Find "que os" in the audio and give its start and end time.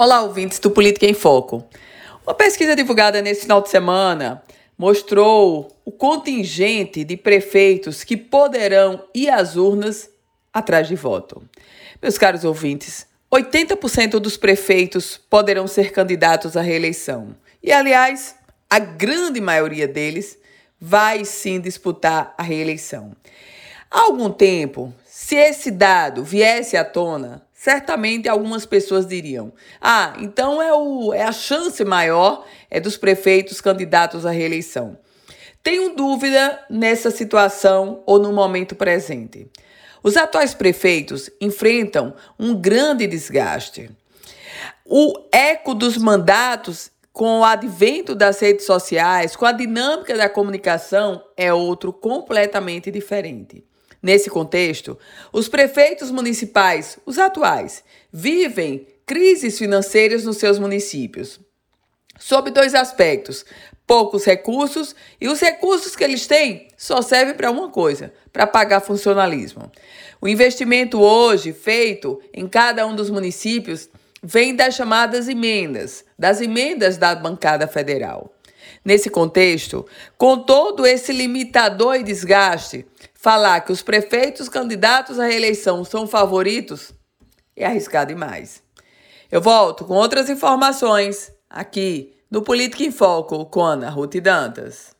83.60-83.82